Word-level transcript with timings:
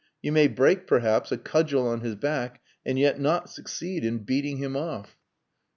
You 0.23 0.31
may 0.31 0.47
break, 0.47 0.87
perhaps, 0.87 1.31
a 1.31 1.37
cudgel 1.37 1.87
on 1.87 1.99
his 2.01 2.15
back 2.15 2.59
and 2.83 2.97
yet 2.97 3.19
not 3.19 3.51
succeed 3.51 4.03
in 4.03 4.23
beating 4.23 4.57
him 4.57 4.75
off...." 4.75 5.15